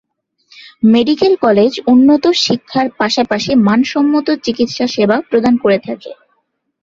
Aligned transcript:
Medical 0.85 1.33
college 1.45 1.73
উন্নত 1.87 2.23
শিক্ষার 2.45 2.87
পাশাপাশি 2.99 3.51
মানসম্মত 3.67 4.27
চিকিৎসা 4.45 4.85
সেবা 4.95 5.17
প্রদান 5.29 5.53
করে 5.63 5.77
থাকে। 5.87 6.11